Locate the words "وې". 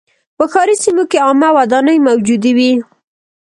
2.57-2.71